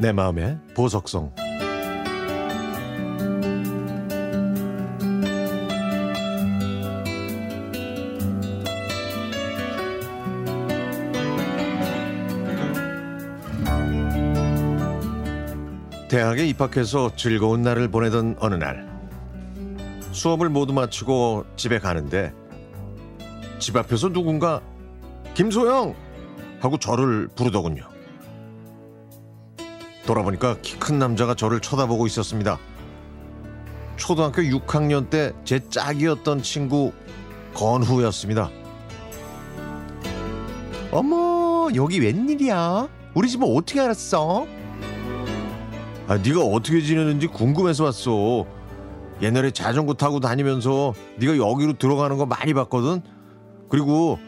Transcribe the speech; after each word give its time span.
내 0.00 0.12
마음의 0.12 0.60
보석성 0.76 1.32
대학에 16.08 16.46
입학해서 16.46 17.10
즐거운 17.16 17.62
날을 17.62 17.88
보내던 17.88 18.36
어느 18.38 18.54
날 18.54 18.88
수업을 20.12 20.48
모두 20.48 20.72
마치고 20.72 21.44
집에 21.56 21.80
가는데 21.80 22.32
집 23.58 23.76
앞에서 23.76 24.10
누군가 24.10 24.62
김소영 25.34 25.94
하고 26.60 26.78
저를 26.78 27.28
부르더군요. 27.34 27.97
돌아보니까 30.12 30.56
키 30.62 30.78
큰 30.78 30.98
남자가 30.98 31.34
저를 31.34 31.60
쳐다보고 31.60 32.06
있었습니다. 32.06 32.58
초등학교 33.96 34.40
6학년 34.42 35.10
때 35.10 35.32
제 35.44 35.60
짝이었던 35.68 36.42
친구 36.42 36.92
건후였습니다. 37.54 38.48
어머 40.90 41.68
여기 41.74 42.00
웬일이야? 42.00 42.88
우리 43.14 43.28
집은 43.28 43.46
어떻게 43.54 43.80
알았어? 43.80 44.46
아, 46.06 46.16
네가 46.16 46.40
어떻게 46.40 46.80
지내는지 46.80 47.26
궁금해서 47.26 47.84
왔어. 47.84 48.46
옛날에 49.20 49.50
자전거 49.50 49.92
타고 49.92 50.20
다니면서 50.20 50.94
네가 51.18 51.36
여기로 51.36 51.74
들어가는 51.74 52.16
거 52.16 52.24
많이 52.24 52.54
봤거든. 52.54 53.02
그리고 53.68 54.18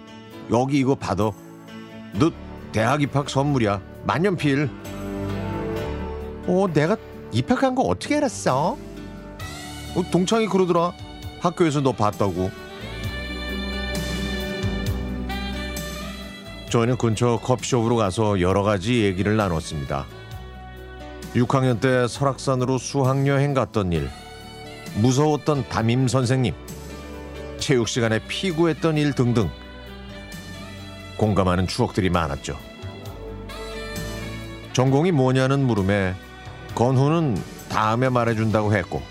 여기 0.53 0.79
이거 0.79 0.95
받아. 0.95 1.31
너 2.19 2.31
대학 2.73 3.01
입학 3.01 3.31
선물이야. 3.31 3.81
만년필. 4.05 4.69
어, 6.51 6.67
내가 6.67 6.97
입학한 7.31 7.77
거 7.77 7.83
어떻게 7.83 8.17
알았어? 8.17 8.77
어, 9.95 10.03
동창이 10.11 10.49
그러더라. 10.49 10.93
학교에서 11.39 11.81
너 11.81 11.93
봤다고. 11.93 12.51
저희는 16.69 16.97
근처 16.97 17.39
커피숍으로 17.41 17.95
가서 17.95 18.41
여러 18.41 18.65
가지 18.65 19.05
얘기를 19.05 19.37
나눴습니다. 19.37 20.07
6학년 21.37 21.81
때 21.81 22.09
설악산으로 22.09 22.79
수학여행 22.79 23.55
갔던 23.55 23.93
일, 23.93 24.11
무서웠던 24.97 25.69
담임 25.69 26.09
선생님, 26.09 26.53
체육 27.59 27.87
시간에 27.87 28.19
피구했던 28.27 28.97
일 28.99 29.13
등등 29.13 29.49
공감하는 31.17 31.69
추억들이 31.69 32.11
많았죠. 32.11 32.57
전공이 34.73 35.13
뭐냐는 35.13 35.65
물음에 35.65 36.17
건후는 36.81 37.37
다음에 37.69 38.09
말해준다고 38.09 38.73
했고 38.75 39.03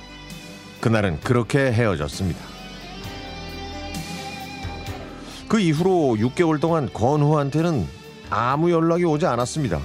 그날은 0.81 1.19
그렇게 1.19 1.71
헤어졌습니다. 1.71 2.39
그 5.47 5.59
이후로 5.59 6.15
6개월 6.17 6.59
동안 6.59 6.89
건후한테는 6.91 7.87
아무 8.31 8.71
연락이 8.71 9.05
오지 9.05 9.27
않았습니다. 9.27 9.79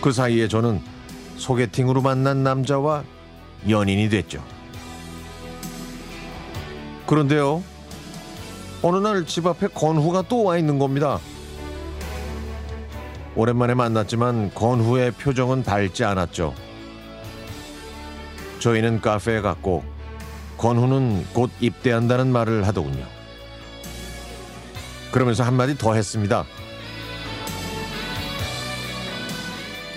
그 0.00 0.10
사이에 0.10 0.48
저는 0.48 0.80
소개팅으로 1.36 2.00
만난 2.00 2.42
남자와 2.42 3.04
연인이 3.68 4.08
됐죠. 4.08 4.42
그런데요, 7.06 7.62
어느 8.80 8.96
날 9.06 9.26
집 9.26 9.46
앞에 9.46 9.66
건후가 9.68 10.22
또 10.22 10.44
와 10.44 10.56
있는 10.56 10.78
겁니다. 10.78 11.18
오랜만에 13.36 13.74
만났지만 13.74 14.52
건후의 14.54 15.10
표정은 15.12 15.62
밝지 15.64 16.04
않았죠. 16.04 16.54
저희는 18.60 19.00
카페에 19.00 19.40
갔고 19.40 19.84
건후는 20.56 21.26
곧 21.34 21.50
입대한다는 21.60 22.28
말을 22.32 22.66
하더군요. 22.66 23.04
그러면서 25.10 25.42
한마디 25.42 25.76
더 25.76 25.94
했습니다. 25.94 26.44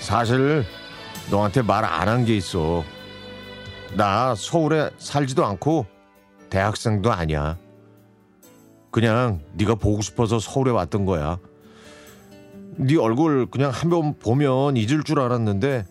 사실 0.00 0.64
너한테 1.30 1.62
말 1.62 1.84
안 1.84 2.08
한 2.08 2.24
게 2.24 2.36
있어. 2.36 2.84
나 3.94 4.34
서울에 4.34 4.90
살지도 4.98 5.44
않고 5.44 5.86
대학생도 6.50 7.12
아니야. 7.12 7.56
그냥 8.90 9.40
네가 9.52 9.76
보고 9.76 10.02
싶어서 10.02 10.38
서울에 10.38 10.70
왔던 10.70 11.04
거야. 11.04 11.38
네 12.78 12.96
얼굴 12.96 13.46
그냥 13.50 13.70
한 13.70 13.90
번 13.90 14.14
보면 14.18 14.76
잊을 14.76 15.02
줄 15.04 15.20
알았는데 15.20 15.84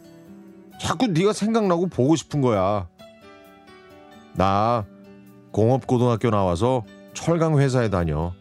자꾸 0.80 1.08
네가 1.08 1.34
생각나고 1.34 1.88
보고 1.88 2.16
싶은 2.16 2.42
거야. 2.42 2.88
나 4.36 4.86
공업고등학교 5.52 6.30
나와서 6.30 6.84
철강 7.14 7.60
회사에 7.60 7.90
다녀. 7.90 8.34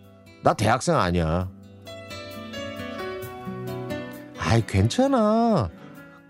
나 0.42 0.52
대학생 0.54 0.96
아니야. 0.96 1.48
아이 4.38 4.64
괜찮아. 4.66 5.70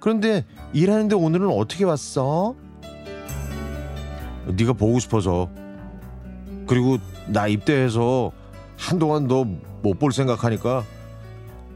그런데 0.01 0.45
일하는데 0.73 1.15
오늘은 1.17 1.49
어떻게 1.49 1.85
왔어? 1.85 2.55
네가 4.47 4.75
보고 4.75 4.99
싶어서. 5.01 5.51
그리고 6.67 6.99
나 7.27 7.47
입대해서 7.49 8.33
한동안 8.79 9.27
너 9.27 9.45
못 9.83 9.99
볼 10.01 10.11
생각하니까 10.13 10.83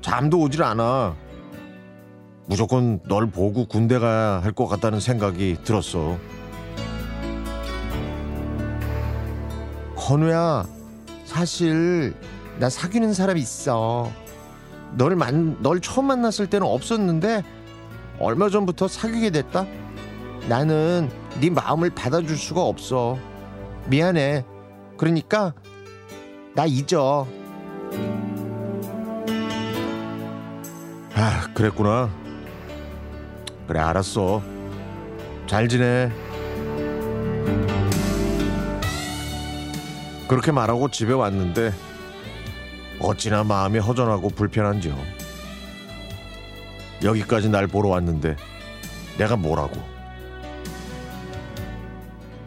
잠도 0.00 0.40
오질 0.40 0.62
않아. 0.62 1.14
무조건 2.46 3.00
널 3.04 3.30
보고 3.30 3.66
군대 3.66 3.98
가야 3.98 4.40
할 4.42 4.52
것 4.52 4.66
같다는 4.66 4.98
생각이 5.00 5.58
들었어. 5.64 6.18
건우야, 9.96 10.66
사실 11.24 12.14
나 12.58 12.68
사귀는 12.68 13.12
사람 13.14 13.36
있어. 13.36 14.10
너를 14.94 15.14
만, 15.16 15.56
널 15.62 15.80
처음 15.80 16.06
만났을 16.06 16.48
때는 16.48 16.66
없었는데 16.66 17.44
얼마 18.18 18.48
전부터 18.48 18.88
사귀게 18.88 19.30
됐다. 19.30 19.66
나는 20.48 21.08
네 21.40 21.50
마음을 21.50 21.90
받아줄 21.90 22.36
수가 22.36 22.62
없어. 22.62 23.16
미안해. 23.86 24.44
그러니까 24.96 25.54
나 26.54 26.66
잊어. 26.66 27.26
아, 31.22 31.46
그랬구나. 31.52 32.08
그래, 33.68 33.78
알았어. 33.78 34.42
잘 35.46 35.68
지내. 35.68 36.10
그렇게 40.26 40.50
말하고 40.50 40.90
집에 40.90 41.12
왔는데 41.12 41.74
어찌나 43.00 43.44
마음이 43.44 43.80
허전하고 43.80 44.30
불편한지요. 44.30 44.96
여기까지 47.04 47.50
날 47.50 47.66
보러 47.66 47.90
왔는데 47.90 48.36
내가 49.18 49.36
뭐라고. 49.36 49.76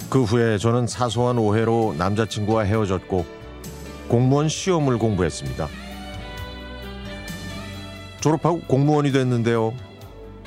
그 0.10 0.24
후에 0.24 0.58
저는 0.58 0.88
사소한 0.88 1.38
오해로 1.38 1.94
남자친구와 2.00 2.64
헤어졌고 2.64 3.24
공무원 4.08 4.50
시험을 4.50 4.98
공부했습니다. 4.98 5.83
졸업하고 8.24 8.62
공무원이 8.62 9.12
됐는데요. 9.12 9.74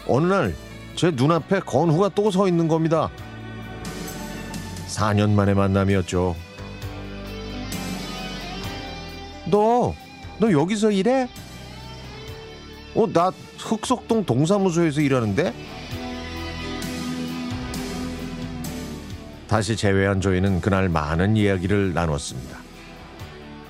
어느 0.09 0.27
날 0.27 0.55
제 0.97 1.11
눈앞에 1.11 1.61
건후가 1.61 2.09
또 2.09 2.31
서 2.31 2.49
있는 2.49 2.69
겁니다. 2.69 3.11
4년 4.89 5.31
만의 5.33 5.55
만남이었죠. 5.55 6.35
너, 9.51 9.95
너 10.39 10.51
여기서 10.51 10.91
일해? 10.91 11.29
어, 12.95 13.07
나 13.13 13.31
흑석동 13.59 14.25
동사무소에서 14.25 15.03
일하는데? 15.03 15.53
다시 19.49 19.77
재회한 19.77 20.23
저희는 20.23 20.63
그날 20.63 20.89
많은 20.89 21.37
이야기를 21.37 21.93
나눴습니다. 21.93 22.59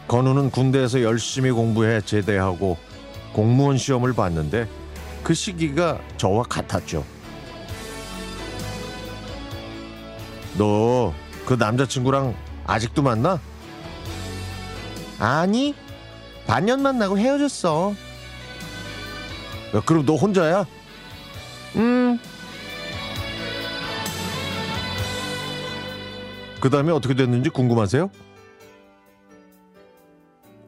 건우는 0.06 0.50
군대에서 0.52 1.02
열심히 1.02 1.50
공부해 1.50 2.00
제대하고 2.02 2.78
공무원 3.32 3.76
시험을 3.78 4.12
봤는데 4.14 4.68
그 5.22 5.34
시기가 5.34 6.00
저와 6.16 6.44
같았죠. 6.44 7.04
너 10.56 11.26
그 11.46 11.54
남자친구랑 11.54 12.34
아직도 12.66 13.02
만나? 13.02 13.40
아니, 15.18 15.74
반년 16.46 16.82
만나고 16.82 17.16
헤어졌어. 17.18 17.94
야, 19.74 19.82
그럼 19.86 20.04
너 20.04 20.16
혼자야? 20.16 20.66
음. 21.76 22.18
그 26.60 26.68
다음에 26.68 26.90
어떻게 26.90 27.14
됐는지 27.14 27.48
궁금하세요? 27.48 28.10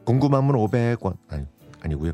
궁금하면 0.05 0.55
500원. 0.55 1.17
아니, 1.27 1.45
아니고요. 1.81 2.13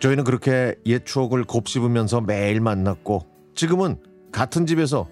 저희는 0.00 0.24
그렇게 0.24 0.74
옛 0.86 1.04
추억을 1.04 1.44
곱씹으면서 1.44 2.20
매일 2.20 2.60
만났고 2.60 3.26
지금은 3.54 3.96
같은 4.32 4.66
집에서 4.66 5.08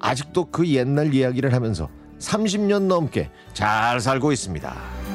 아직도 0.00 0.46
그 0.50 0.66
옛날 0.68 1.12
이야기를 1.12 1.52
하면서 1.52 1.88
30년 2.20 2.82
넘게 2.82 3.30
잘 3.52 4.00
살고 4.00 4.32
있습니다. 4.32 5.07